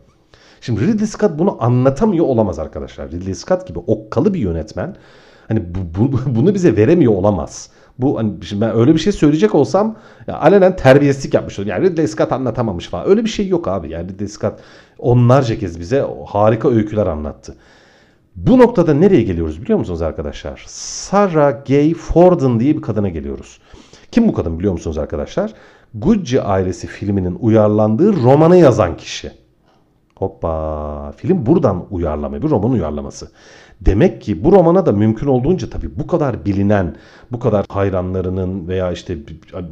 Şimdi 0.60 0.80
Ridley 0.80 1.06
Scott 1.06 1.38
bunu 1.38 1.64
anlatamıyor 1.64 2.26
olamaz 2.26 2.58
arkadaşlar. 2.58 3.10
Ridley 3.10 3.34
Scott 3.34 3.68
gibi 3.68 3.78
okkalı 3.78 4.34
bir 4.34 4.40
yönetmen 4.40 4.96
hani 5.48 5.74
bu, 5.74 6.12
bu, 6.12 6.20
bunu 6.26 6.54
bize 6.54 6.76
veremiyor 6.76 7.12
olamaz. 7.12 7.70
Bu 7.98 8.18
hani 8.18 8.32
şimdi 8.44 8.60
ben 8.60 8.76
öyle 8.76 8.94
bir 8.94 8.98
şey 8.98 9.12
söyleyecek 9.12 9.54
olsam 9.54 9.96
ya 10.26 10.40
alenen 10.40 10.76
terbiyesizlik 10.76 11.34
yapmış 11.34 11.58
olurum. 11.58 11.70
Yani 11.70 11.90
Ridley 11.90 12.08
Scott 12.08 12.32
anlatamamış 12.32 12.88
falan. 12.88 13.08
Öyle 13.08 13.24
bir 13.24 13.30
şey 13.30 13.48
yok 13.48 13.68
abi. 13.68 13.90
Yani 13.90 14.08
Ridley 14.08 14.28
Scott 14.28 14.58
onlarca 14.98 15.58
kez 15.58 15.80
bize 15.80 16.06
harika 16.26 16.70
öyküler 16.70 17.06
anlattı. 17.06 17.54
Bu 18.36 18.58
noktada 18.58 18.94
nereye 18.94 19.22
geliyoruz 19.22 19.62
biliyor 19.62 19.78
musunuz 19.78 20.02
arkadaşlar? 20.02 20.64
Sarah 20.68 21.66
Gay 21.66 21.94
Fordon 21.94 22.60
diye 22.60 22.76
bir 22.76 22.82
kadına 22.82 23.08
geliyoruz. 23.08 23.58
Kim 24.12 24.28
bu 24.28 24.32
kadın 24.32 24.58
biliyor 24.58 24.72
musunuz 24.72 24.98
arkadaşlar? 24.98 25.52
Gucci 25.94 26.42
ailesi 26.42 26.86
filminin 26.86 27.36
uyarlandığı 27.40 28.22
romanı 28.22 28.56
yazan 28.56 28.96
kişi. 28.96 29.32
Hoppa. 30.16 31.12
Film 31.16 31.46
buradan 31.46 31.86
uyarlama 31.90 32.42
bir 32.42 32.50
roman 32.50 32.70
uyarlaması. 32.70 33.30
Demek 33.80 34.22
ki 34.22 34.44
bu 34.44 34.52
romana 34.52 34.86
da 34.86 34.92
mümkün 34.92 35.26
olduğunca 35.26 35.70
tabii 35.70 35.98
bu 35.98 36.06
kadar 36.06 36.44
bilinen, 36.44 36.96
bu 37.32 37.38
kadar 37.38 37.66
hayranlarının 37.68 38.68
veya 38.68 38.92
işte 38.92 39.18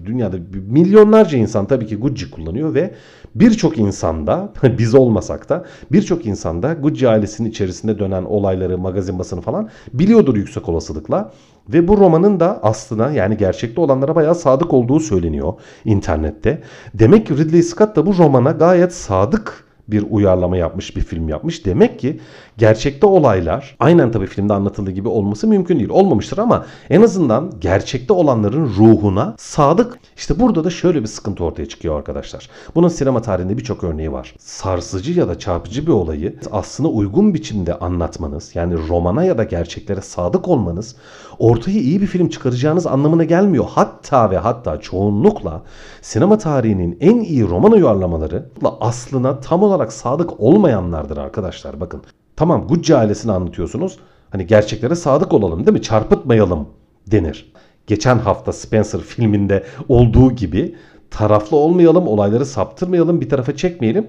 dünyada 0.07 0.37
milyonlarca 0.69 1.39
insan 1.39 1.67
tabii 1.67 1.87
ki 1.87 1.97
Gucci 1.97 2.31
kullanıyor 2.31 2.75
ve 2.75 2.95
birçok 3.35 3.79
insanda 3.79 4.53
biz 4.79 4.95
olmasak 4.95 5.49
da 5.49 5.65
birçok 5.93 6.27
insanda 6.27 6.73
Gucci 6.73 7.09
ailesinin 7.09 7.51
içerisinde 7.51 7.99
dönen 7.99 8.25
olayları, 8.25 8.79
magazin 8.79 9.19
basını 9.19 9.41
falan 9.41 9.69
biliyordur 9.93 10.37
yüksek 10.37 10.69
olasılıkla. 10.69 11.33
Ve 11.69 11.89
bu 11.89 11.99
romanın 11.99 12.41
da 12.41 12.61
aslına 12.63 13.11
yani 13.11 13.37
gerçekte 13.37 13.81
olanlara 13.81 14.15
bayağı 14.15 14.35
sadık 14.35 14.73
olduğu 14.73 15.01
söyleniyor 15.01 15.53
internette. 15.85 16.63
Demek 16.95 17.27
ki 17.27 17.37
Ridley 17.37 17.63
Scott 17.63 17.97
da 17.97 18.07
bu 18.07 18.19
romana 18.19 18.51
gayet 18.51 18.95
sadık 18.95 19.64
bir 19.89 20.05
uyarlama 20.11 20.57
yapmış, 20.57 20.97
bir 20.97 21.01
film 21.01 21.29
yapmış. 21.29 21.67
Demek 21.67 21.99
ki 21.99 22.21
gerçekte 22.59 23.07
olaylar 23.07 23.77
aynen 23.81 24.13
tabii 24.13 24.27
filmde 24.27 24.53
anlatıldığı 24.53 24.91
gibi 24.91 25.09
olması 25.09 25.47
mümkün 25.49 25.79
değil. 25.79 25.91
Olmamıştır 25.91 26.39
ama 26.39 26.67
en 26.91 27.03
azından 27.03 27.53
gerçekte 27.61 28.13
olanların 28.13 28.67
ruhuna 28.67 29.35
sadık. 29.39 29.99
İşte 30.17 30.41
burada 30.41 30.65
da 30.65 30.71
şöyle 30.71 31.03
bir 31.03 31.07
sıkıntı 31.07 31.45
ortaya 31.45 31.67
çıkıyor 31.67 31.99
arkadaşlar. 31.99 32.49
Bunun 32.75 32.89
sinema 32.89 33.23
tarihinde 33.23 33.59
birçok 33.59 33.85
örneği 33.85 34.13
var. 34.13 34.35
Sarsıcı 34.39 35.13
ya 35.13 35.29
da 35.29 35.39
çarpıcı 35.39 35.87
bir 35.87 35.93
olayı 35.93 36.37
aslında 36.53 36.89
uygun 36.89 37.35
biçimde 37.35 37.79
anlatmanız 37.79 38.57
yani 38.57 38.89
romana 38.89 39.25
ya 39.25 39.39
da 39.39 39.45
gerçeklere 39.45 40.01
sadık 40.01 40.49
olmanız 40.49 40.97
ortaya 41.39 41.81
iyi 41.81 42.01
bir 42.01 42.07
film 42.07 42.29
çıkaracağınız 42.29 42.87
anlamına 42.87 43.25
gelmiyor. 43.25 43.65
Hatta 43.69 44.31
ve 44.31 44.39
hatta 44.39 44.81
çoğunlukla 44.81 45.63
sinema 46.03 46.39
tarihinin 46.39 46.99
en 47.01 47.21
iyi 47.21 47.49
roman 47.49 47.73
uyarlamaları 47.73 48.51
aslına 48.81 49.41
tam 49.41 49.63
olarak 49.63 49.93
sadık 49.93 50.41
olmayanlardır 50.41 51.17
arkadaşlar. 51.17 51.81
Bakın 51.81 52.03
tamam 52.37 52.67
Gucci 52.67 52.97
ailesini 52.97 53.33
anlatıyorsunuz. 53.33 53.99
Hani 54.31 54.47
gerçeklere 54.47 54.95
sadık 54.95 55.33
olalım 55.33 55.67
değil 55.67 55.77
mi? 55.77 55.83
Çarpıtmayalım 55.83 56.69
denir. 57.07 57.53
Geçen 57.87 58.19
hafta 58.19 58.53
Spencer 58.53 59.01
filminde 59.01 59.65
olduğu 59.89 60.33
gibi 60.33 60.75
taraflı 61.11 61.57
olmayalım, 61.57 62.09
olayları 62.09 62.47
saptırmayalım, 62.47 63.21
bir 63.21 63.29
tarafa 63.29 63.57
çekmeyelim 63.57 64.09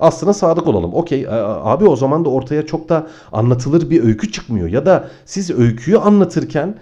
aslına 0.00 0.32
sadık 0.32 0.66
olalım. 0.66 0.94
Okey 0.94 1.26
abi 1.30 1.88
o 1.88 1.96
zaman 1.96 2.24
da 2.24 2.28
ortaya 2.28 2.66
çok 2.66 2.88
da 2.88 3.06
anlatılır 3.32 3.90
bir 3.90 4.04
öykü 4.04 4.32
çıkmıyor. 4.32 4.68
Ya 4.68 4.86
da 4.86 5.08
siz 5.24 5.50
öyküyü 5.50 5.98
anlatırken 5.98 6.74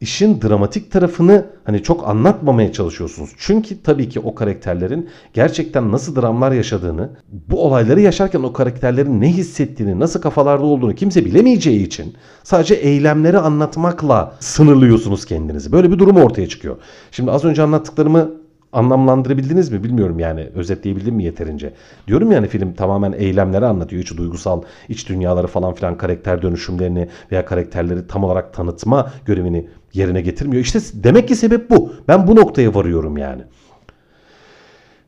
işin 0.00 0.42
dramatik 0.42 0.92
tarafını 0.92 1.46
hani 1.64 1.82
çok 1.82 2.08
anlatmamaya 2.08 2.72
çalışıyorsunuz. 2.72 3.30
Çünkü 3.38 3.82
tabii 3.82 4.08
ki 4.08 4.20
o 4.20 4.34
karakterlerin 4.34 5.08
gerçekten 5.34 5.92
nasıl 5.92 6.16
dramlar 6.16 6.52
yaşadığını, 6.52 7.10
bu 7.48 7.64
olayları 7.64 8.00
yaşarken 8.00 8.42
o 8.42 8.52
karakterlerin 8.52 9.20
ne 9.20 9.28
hissettiğini, 9.28 10.00
nasıl 10.00 10.20
kafalarda 10.20 10.64
olduğunu 10.64 10.94
kimse 10.94 11.24
bilemeyeceği 11.24 11.86
için 11.86 12.14
sadece 12.42 12.74
eylemleri 12.74 13.38
anlatmakla 13.38 14.34
sınırlıyorsunuz 14.40 15.24
kendinizi. 15.24 15.72
Böyle 15.72 15.92
bir 15.92 15.98
durum 15.98 16.16
ortaya 16.16 16.48
çıkıyor. 16.48 16.76
Şimdi 17.10 17.30
az 17.30 17.44
önce 17.44 17.62
anlattıklarımı 17.62 18.30
anlamlandırabildiniz 18.72 19.72
mi 19.72 19.84
bilmiyorum 19.84 20.18
yani 20.18 20.48
özetleyebildim 20.54 21.14
mi 21.14 21.24
yeterince. 21.24 21.72
Diyorum 22.06 22.32
yani 22.32 22.48
film 22.48 22.72
tamamen 22.72 23.12
eylemleri 23.12 23.66
anlatıyor. 23.66 24.02
Hiç 24.02 24.16
duygusal 24.16 24.62
iç 24.88 25.08
dünyaları 25.08 25.46
falan 25.46 25.74
filan 25.74 25.96
karakter 25.98 26.42
dönüşümlerini 26.42 27.08
veya 27.32 27.44
karakterleri 27.44 28.06
tam 28.06 28.24
olarak 28.24 28.54
tanıtma 28.54 29.12
görevini 29.26 29.68
yerine 29.92 30.20
getirmiyor. 30.20 30.62
İşte 30.62 30.78
demek 30.94 31.28
ki 31.28 31.36
sebep 31.36 31.70
bu. 31.70 31.92
Ben 32.08 32.26
bu 32.26 32.36
noktaya 32.36 32.74
varıyorum 32.74 33.16
yani. 33.16 33.42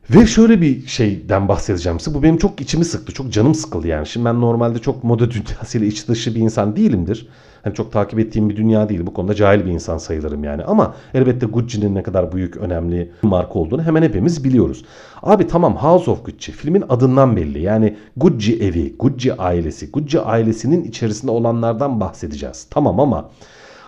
Ve 0.09 0.25
şöyle 0.25 0.61
bir 0.61 0.87
şeyden 0.87 1.47
bahsedeceğim 1.47 1.99
size. 1.99 2.17
Bu 2.17 2.23
benim 2.23 2.37
çok 2.37 2.61
içimi 2.61 2.85
sıktı. 2.85 3.13
Çok 3.13 3.31
canım 3.33 3.55
sıkıldı 3.55 3.87
yani. 3.87 4.07
Şimdi 4.07 4.25
ben 4.25 4.41
normalde 4.41 4.79
çok 4.79 5.03
moda 5.03 5.31
dünyasıyla 5.31 5.87
iç 5.87 6.07
dışı 6.07 6.35
bir 6.35 6.39
insan 6.39 6.75
değilimdir. 6.75 7.27
Hani 7.63 7.73
çok 7.73 7.91
takip 7.91 8.19
ettiğim 8.19 8.49
bir 8.49 8.55
dünya 8.55 8.89
değil. 8.89 9.05
Bu 9.05 9.13
konuda 9.13 9.33
cahil 9.33 9.65
bir 9.65 9.71
insan 9.71 9.97
sayılırım 9.97 10.43
yani. 10.43 10.63
Ama 10.63 10.95
elbette 11.13 11.45
Gucci'nin 11.45 11.95
ne 11.95 12.03
kadar 12.03 12.31
büyük, 12.31 12.57
önemli 12.57 13.11
bir 13.23 13.27
marka 13.27 13.59
olduğunu 13.59 13.83
hemen 13.83 14.01
hepimiz 14.01 14.43
biliyoruz. 14.43 14.85
Abi 15.21 15.47
tamam 15.47 15.75
House 15.75 16.11
of 16.11 16.25
Gucci 16.25 16.51
filmin 16.51 16.83
adından 16.89 17.35
belli. 17.35 17.61
Yani 17.61 17.97
Gucci 18.17 18.63
evi, 18.63 18.95
Gucci 18.99 19.33
ailesi, 19.33 19.91
Gucci 19.91 20.19
ailesinin 20.19 20.83
içerisinde 20.83 21.31
olanlardan 21.31 21.99
bahsedeceğiz. 21.99 22.67
Tamam 22.69 22.99
ama 22.99 23.29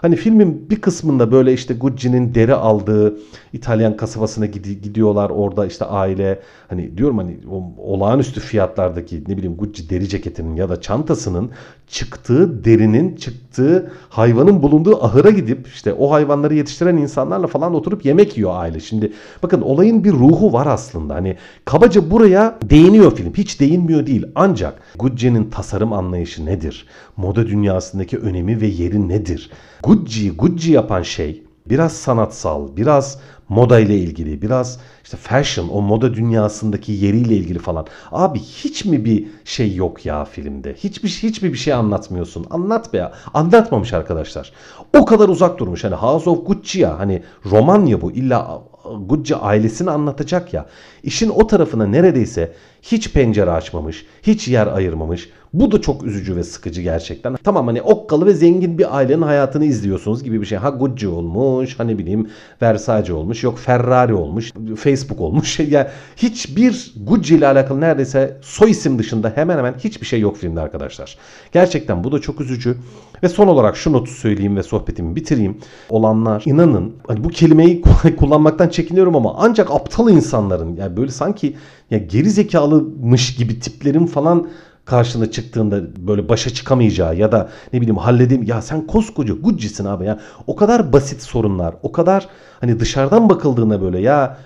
Hani 0.02 0.16
filmin 0.16 0.70
bir 0.70 0.82
kısmında 0.82 1.32
böyle 1.32 1.54
işte 1.54 1.74
Gucci'nin 1.74 2.36
deri 2.36 2.54
aldığı 2.54 3.18
İtalyan 3.54 3.98
kasabasına 3.98 4.46
gidi- 4.46 4.82
gidiyorlar. 4.82 5.30
Orada 5.30 5.66
işte 5.66 5.86
aile 5.86 6.40
hani 6.68 6.98
diyorum 6.98 7.18
hani 7.18 7.38
o 7.52 7.64
olağanüstü 7.94 8.40
fiyatlardaki 8.40 9.24
ne 9.28 9.38
bileyim 9.38 9.58
Gucci 9.58 9.90
deri 9.90 10.08
ceketinin 10.10 10.56
ya 10.56 10.70
da 10.70 10.82
çantasının 10.82 11.50
çıktığı 11.88 12.66
derinin 12.66 13.16
çıktığı 13.16 13.92
hayvanın 14.10 14.62
bulunduğu 14.64 15.04
ahıra 15.04 15.30
gidip 15.30 15.68
işte 15.68 15.94
o 15.94 16.12
hayvanları 16.12 16.56
yetiştiren 16.56 16.98
insanlarla 16.98 17.48
falan 17.48 17.74
oturup 17.76 18.06
yemek 18.06 18.38
yiyor 18.38 18.52
aile. 18.54 18.80
Şimdi 18.80 19.14
bakın 19.44 19.62
olayın 19.62 20.04
bir 20.04 20.12
ruhu 20.12 20.54
var 20.54 20.68
aslında. 20.68 21.16
Hani 21.16 21.36
kabaca 21.66 22.12
buraya 22.12 22.60
değiniyor 22.70 23.16
film. 23.16 23.34
Hiç 23.34 23.60
değinmiyor 23.60 24.06
değil. 24.06 24.26
Ancak 24.36 24.82
Gucci'nin 25.00 25.50
tasarım 25.50 25.94
anlayışı 25.94 26.46
nedir? 26.46 26.88
Moda 27.18 27.48
dünyasındaki 27.48 28.18
önemi 28.18 28.62
ve 28.62 28.68
yeri 28.68 29.10
nedir? 29.10 29.50
Gucci'yi 29.86 30.32
Gucci 30.32 30.72
yapan 30.72 31.02
şey 31.02 31.44
biraz 31.66 31.94
sanatsal, 31.94 32.78
biraz 32.78 33.20
moda 33.50 33.80
ile 33.80 33.98
ilgili, 33.98 34.42
biraz 34.42 34.80
işte 35.04 35.18
fashion, 35.18 35.70
o 35.70 35.82
moda 35.82 36.14
dünyasındaki 36.14 36.92
yeriyle 36.92 37.36
ilgili 37.36 37.60
falan. 37.60 37.86
Abi 38.12 38.40
hiç 38.40 38.86
mi 38.86 39.06
bir 39.06 39.28
şey 39.46 39.76
yok 39.76 40.06
ya 40.06 40.26
filmde? 40.26 40.74
Hiçbir 40.74 41.10
hiçbir 41.10 41.54
bir 41.54 41.58
şey 41.58 41.74
anlatmıyorsun. 41.74 42.46
Anlat 42.50 42.94
be 42.94 42.98
ya. 42.98 43.14
Anlatmamış 43.34 43.94
arkadaşlar. 43.94 44.52
O 44.98 45.06
kadar 45.06 45.30
uzak 45.30 45.60
durmuş. 45.60 45.84
Hani 45.84 45.96
House 45.96 46.30
of 46.30 46.48
Gucci 46.48 46.80
ya 46.80 47.00
hani 47.00 47.24
roman 47.46 47.86
ya 47.86 48.02
bu. 48.02 48.12
İlla 48.12 48.62
Gucci 49.06 49.36
ailesini 49.36 49.92
anlatacak 49.92 50.54
ya. 50.54 50.66
İşin 51.04 51.30
o 51.30 51.48
tarafına 51.48 51.86
neredeyse 51.86 52.54
hiç 52.82 53.14
pencere 53.14 53.52
açmamış, 53.52 54.06
hiç 54.24 54.48
yer 54.48 54.68
ayırmamış. 54.68 55.30
Bu 55.54 55.72
da 55.72 55.82
çok 55.82 56.04
üzücü 56.04 56.36
ve 56.36 56.44
sıkıcı 56.44 56.82
gerçekten. 56.82 57.36
Tamam 57.44 57.68
hani 57.68 57.82
okkalı 57.82 58.26
ve 58.26 58.34
zengin 58.34 58.78
bir 58.78 58.98
ailenin 58.98 59.22
hayatını 59.22 59.66
izliyorsunuz 59.66 60.24
gibi 60.24 60.42
bir 60.42 60.46
şey. 60.46 60.58
Ha 60.58 60.70
Gucci 60.70 61.08
olmuş, 61.08 61.80
hani 61.80 61.98
bileyim 61.98 62.30
Versace 62.62 63.14
olmuş, 63.14 63.44
yok 63.44 63.60
Ferrari 63.60 64.14
olmuş, 64.14 64.54
Facebook 64.78 65.22
olmuş. 65.22 65.60
ya 65.70 65.92
hiçbir 66.18 66.94
Gucci 67.08 67.36
ile 67.36 67.48
alakalı 67.48 67.82
neredeyse 67.82 68.38
soy 68.42 68.72
isim 68.72 69.00
dışında 69.00 69.32
hemen 69.36 69.58
hemen 69.58 69.74
hiçbir 69.84 70.06
şey 70.06 70.20
yok 70.20 70.38
filmde 70.38 70.62
arkadaşlar. 70.62 71.18
Gerçekten 71.52 72.04
bu 72.04 72.12
da 72.12 72.22
çok 72.22 72.42
üzücü. 72.42 72.78
Ve 73.24 73.30
son 73.30 73.48
olarak 73.48 73.78
şu 73.78 73.94
notu 73.94 74.12
söyleyeyim 74.12 74.58
ve 74.58 74.64
sohbetimi 74.64 75.16
bitireyim. 75.16 75.58
Olanlar 75.90 76.44
inanın 76.46 76.96
hani 77.08 77.24
bu 77.24 77.30
kelimeyi 77.30 77.82
kullanmaktan 78.18 78.70
çekiniyorum 78.76 79.16
ama 79.16 79.36
ancak 79.38 79.72
aptal 79.72 80.10
insanların 80.10 80.76
yani 80.76 80.98
böyle 80.98 81.12
sanki 81.12 81.56
ya 81.92 81.98
geri 81.98 82.30
zekalımış 82.30 83.36
gibi 83.36 83.60
tiplerin 83.60 84.06
falan 84.06 84.48
karşına 84.86 85.32
çıktığında 85.32 86.08
böyle 86.08 86.30
başa 86.30 86.50
çıkamayacağı 86.50 87.16
ya 87.16 87.32
da 87.32 87.50
ne 87.74 87.82
bileyim 87.82 87.98
halledim 87.98 88.44
ya 88.44 88.62
sen 88.62 88.88
koskoca 88.88 89.34
Gucci'sin 89.34 89.86
abi 89.86 90.06
ya. 90.06 90.20
O 90.48 90.56
kadar 90.56 90.94
basit 90.94 91.22
sorunlar 91.22 91.76
o 91.84 91.92
kadar 91.92 92.28
hani 92.60 92.80
dışarıdan 92.80 93.30
bakıldığında 93.30 93.82
böyle 93.82 94.00
ya 94.00 94.38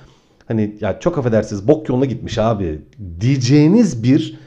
hani 0.48 0.78
ya 0.82 1.00
çok 1.00 1.18
affedersiniz 1.18 1.68
bok 1.68 1.90
yoluna 1.90 2.06
gitmiş 2.06 2.38
abi 2.38 2.82
diyeceğiniz 3.20 4.04
bir 4.04 4.40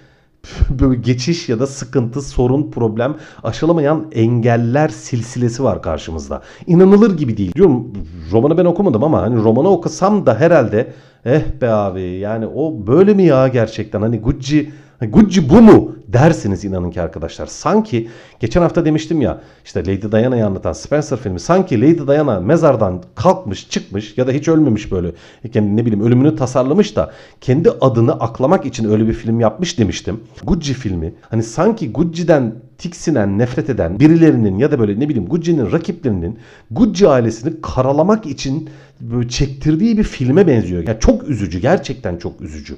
böyle 0.71 1.01
geçiş 1.01 1.49
ya 1.49 1.61
da 1.61 1.67
sıkıntı, 1.67 2.23
sorun, 2.23 2.71
problem 2.71 3.17
aşılamayan 3.43 4.07
engeller 4.13 4.89
silsilesi 4.89 5.65
var 5.65 5.83
karşımızda. 5.83 6.43
İnanılır 6.67 7.17
gibi 7.17 7.37
değil. 7.37 7.55
Diyorum 7.55 7.93
romanı 8.33 8.59
ben 8.59 8.65
okumadım 8.65 9.05
ama 9.05 9.23
hani 9.23 9.37
romanı 9.37 9.69
okusam 9.69 10.27
da 10.27 10.41
herhalde 10.41 10.93
eh 11.25 11.43
be 11.61 11.69
abi 11.71 12.03
yani 12.03 12.47
o 12.47 12.87
böyle 12.87 13.15
mi 13.15 13.23
ya 13.23 13.49
gerçekten 13.49 14.03
hani 14.03 14.21
Gucci 14.21 14.71
Gucci 15.07 15.49
bu 15.49 15.63
mu 15.63 15.97
dersiniz 16.09 16.65
inanın 16.65 16.91
ki 16.91 17.03
arkadaşlar. 17.03 17.47
Sanki 17.47 18.09
geçen 18.41 18.63
hafta 18.63 18.85
demiştim 18.85 19.21
ya 19.21 19.41
işte 19.65 19.81
Lady 19.81 20.13
Diana'yı 20.13 20.47
anlatan 20.47 20.73
Spencer 20.73 21.19
filmi 21.19 21.41
sanki 21.41 21.81
Lady 21.81 22.07
Diana 22.07 22.41
mezardan 22.41 23.03
kalkmış 23.15 23.69
çıkmış 23.71 24.19
ya 24.19 24.27
da 24.27 24.33
hiç 24.33 24.49
ölmemiş 24.49 24.93
böyle 24.93 25.13
kendi 25.53 25.77
ne 25.77 25.87
bileyim 25.87 26.05
ölümünü 26.05 26.37
tasarlamış 26.37 26.97
da 26.97 27.13
kendi 27.41 27.71
adını 27.71 28.13
aklamak 28.13 28.67
için 28.67 28.91
öyle 28.91 29.09
bir 29.09 29.13
film 29.13 29.41
yapmış 29.41 29.79
demiştim. 29.79 30.21
Gucci 30.45 30.75
filmi 30.75 31.15
hani 31.31 31.43
sanki 31.43 31.93
Gucci'den 31.93 32.55
tiksinen, 32.79 33.39
nefret 33.39 33.71
eden 33.71 34.01
birilerinin 34.01 34.59
ya 34.59 34.71
da 34.71 34.79
böyle 34.79 35.01
ne 35.01 35.09
bileyim 35.09 35.29
Gucci'nin 35.29 35.73
rakiplerinin 35.73 36.39
Gucci 36.71 37.09
ailesini 37.09 37.61
karalamak 37.61 38.27
için 38.27 38.71
böyle 39.01 39.29
çektirdiği 39.29 39.99
bir 39.99 40.05
filme 40.05 40.47
benziyor. 40.47 40.87
Yani 40.87 41.01
çok 41.01 41.29
üzücü, 41.29 41.59
gerçekten 41.59 42.17
çok 42.17 42.41
üzücü 42.41 42.77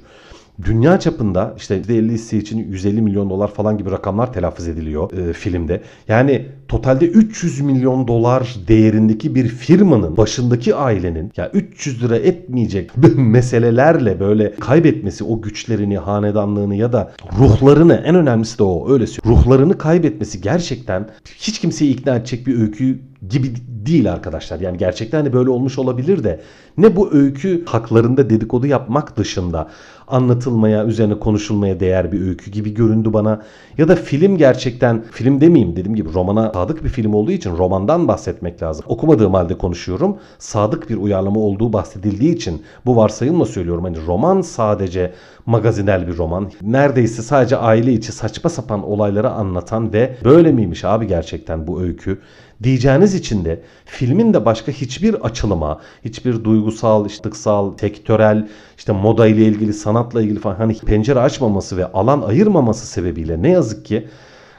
dünya 0.62 1.00
çapında 1.00 1.54
işte 1.56 1.80
%50 1.80 2.10
hisse 2.10 2.38
için 2.38 2.58
150 2.58 3.02
milyon 3.02 3.30
dolar 3.30 3.48
falan 3.48 3.78
gibi 3.78 3.90
rakamlar 3.90 4.32
telaffuz 4.32 4.68
ediliyor 4.68 5.12
e, 5.12 5.32
filmde. 5.32 5.82
Yani 6.08 6.46
totalde 6.68 7.06
300 7.06 7.60
milyon 7.60 8.08
dolar 8.08 8.56
değerindeki 8.68 9.34
bir 9.34 9.48
firmanın 9.48 10.16
başındaki 10.16 10.74
ailenin 10.74 11.32
ya 11.36 11.50
300 11.50 12.02
lira 12.02 12.16
etmeyecek 12.16 12.90
meselelerle 13.16 14.20
böyle 14.20 14.54
kaybetmesi 14.54 15.24
o 15.24 15.42
güçlerini, 15.42 15.98
hanedanlığını 15.98 16.74
ya 16.74 16.92
da 16.92 17.12
ruhlarını 17.38 17.94
en 17.94 18.14
önemlisi 18.14 18.58
de 18.58 18.62
o 18.62 18.92
öyle 18.92 19.04
ruhlarını 19.26 19.78
kaybetmesi 19.78 20.40
gerçekten 20.40 21.08
hiç 21.38 21.60
kimseyi 21.60 21.94
ikna 21.94 22.16
edecek 22.16 22.46
bir 22.46 22.60
öykü 22.60 23.00
gibi 23.28 23.52
değil 23.86 24.12
arkadaşlar. 24.12 24.60
Yani 24.60 24.78
gerçekten 24.78 25.18
hani 25.18 25.32
böyle 25.32 25.50
olmuş 25.50 25.78
olabilir 25.78 26.24
de 26.24 26.40
ne 26.78 26.96
bu 26.96 27.14
öykü 27.14 27.64
haklarında 27.64 28.30
dedikodu 28.30 28.66
yapmak 28.66 29.16
dışında 29.16 29.68
anlatılmaya, 30.08 30.84
üzerine 30.84 31.18
konuşulmaya 31.18 31.80
değer 31.80 32.12
bir 32.12 32.20
öykü 32.26 32.50
gibi 32.50 32.74
göründü 32.74 33.12
bana. 33.12 33.42
Ya 33.78 33.88
da 33.88 33.96
film 33.96 34.38
gerçekten, 34.38 35.02
film 35.12 35.40
demeyeyim 35.40 35.76
dediğim 35.76 35.96
gibi 35.96 36.12
romana 36.14 36.52
sadık 36.54 36.84
bir 36.84 36.88
film 36.88 37.14
olduğu 37.14 37.30
için 37.30 37.56
romandan 37.56 38.08
bahsetmek 38.08 38.62
lazım. 38.62 38.84
Okumadığım 38.88 39.34
halde 39.34 39.58
konuşuyorum. 39.58 40.16
Sadık 40.38 40.90
bir 40.90 40.96
uyarlama 40.96 41.40
olduğu 41.40 41.72
bahsedildiği 41.72 42.34
için 42.34 42.62
bu 42.86 42.96
varsayımla 42.96 43.44
söylüyorum. 43.44 43.84
Hani 43.84 43.96
roman 44.06 44.40
sadece 44.40 45.12
magazinel 45.46 46.06
bir 46.06 46.16
roman. 46.16 46.50
Neredeyse 46.62 47.22
sadece 47.22 47.56
aile 47.56 47.92
içi 47.92 48.12
saçma 48.12 48.50
sapan 48.50 48.82
olayları 48.82 49.30
anlatan 49.30 49.92
ve 49.92 50.16
böyle 50.24 50.52
miymiş 50.52 50.84
abi 50.84 51.06
gerçekten 51.06 51.66
bu 51.66 51.82
öykü 51.82 52.20
diyeceğiniz 52.62 53.14
için 53.14 53.44
de 53.44 53.60
filmin 53.84 54.34
de 54.34 54.44
başka 54.44 54.72
hiçbir 54.72 55.14
açılıma, 55.14 55.80
hiçbir 56.04 56.44
duygusal, 56.44 57.06
iştıksal, 57.06 57.78
sektörel, 57.78 58.48
işte 58.78 58.92
moda 58.92 59.26
ile 59.26 59.44
ilgili, 59.44 59.72
sanatla 59.72 60.22
ilgili 60.22 60.38
falan 60.38 60.54
hani 60.54 60.78
pencere 60.78 61.20
açmaması 61.20 61.76
ve 61.76 61.86
alan 61.86 62.22
ayırmaması 62.22 62.86
sebebiyle 62.86 63.42
ne 63.42 63.50
yazık 63.50 63.84
ki 63.86 64.08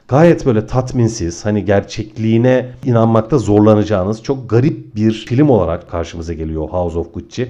gayet 0.07 0.45
böyle 0.45 0.67
tatminsiz, 0.67 1.45
hani 1.45 1.65
gerçekliğine 1.65 2.69
inanmakta 2.85 3.37
zorlanacağınız 3.37 4.23
çok 4.23 4.49
garip 4.49 4.95
bir 4.95 5.11
film 5.11 5.49
olarak 5.49 5.89
karşımıza 5.89 6.33
geliyor 6.33 6.69
House 6.69 6.99
of 6.99 7.13
Gucci. 7.13 7.47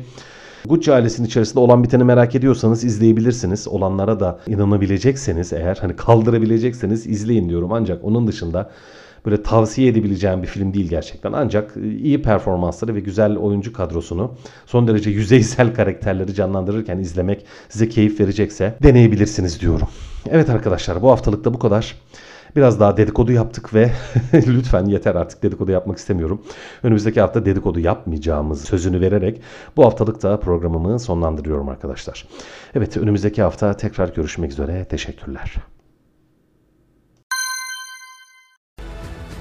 Gucci 0.65 0.93
ailesinin 0.93 1.27
içerisinde 1.27 1.60
olan 1.60 1.84
biteni 1.84 2.03
merak 2.03 2.36
ediyorsanız 2.36 2.84
izleyebilirsiniz. 2.84 3.67
Olanlara 3.67 4.19
da 4.19 4.39
inanabilecekseniz 4.47 5.53
eğer 5.53 5.77
hani 5.81 5.95
kaldırabilecekseniz 5.95 7.08
izleyin 7.08 7.49
diyorum. 7.49 7.73
Ancak 7.73 8.03
onun 8.03 8.27
dışında 8.27 8.69
böyle 9.25 9.43
tavsiye 9.43 9.88
edebileceğim 9.88 10.41
bir 10.41 10.47
film 10.47 10.73
değil 10.73 10.89
gerçekten. 10.89 11.33
Ancak 11.33 11.77
e, 11.77 11.89
iyi 11.89 12.21
performansları 12.21 12.95
ve 12.95 12.99
güzel 12.99 13.38
oyuncu 13.38 13.73
kadrosunu 13.73 14.31
son 14.65 14.88
derece 14.88 15.09
yüzeysel 15.09 15.73
karakterleri 15.73 16.33
canlandırırken 16.33 16.97
izlemek 16.97 17.45
size 17.69 17.89
keyif 17.89 18.19
verecekse 18.19 18.77
deneyebilirsiniz 18.83 19.61
diyorum. 19.61 19.88
Evet 20.29 20.49
arkadaşlar 20.49 21.01
bu 21.01 21.11
haftalık 21.11 21.45
da 21.45 21.53
bu 21.53 21.59
kadar. 21.59 21.95
Biraz 22.55 22.79
daha 22.79 22.97
dedikodu 22.97 23.31
yaptık 23.31 23.73
ve 23.73 23.91
lütfen 24.33 24.85
yeter 24.85 25.15
artık 25.15 25.43
dedikodu 25.43 25.71
yapmak 25.71 25.97
istemiyorum. 25.97 26.41
Önümüzdeki 26.83 27.21
hafta 27.21 27.45
dedikodu 27.45 27.79
yapmayacağımız 27.79 28.65
sözünü 28.65 29.01
vererek 29.01 29.41
bu 29.77 29.85
haftalık 29.85 30.23
da 30.23 30.39
programımı 30.39 30.99
sonlandırıyorum 30.99 31.69
arkadaşlar. 31.69 32.27
Evet 32.75 32.97
önümüzdeki 32.97 33.41
hafta 33.41 33.77
tekrar 33.77 34.13
görüşmek 34.13 34.51
üzere. 34.51 34.85
Teşekkürler. 34.85 35.55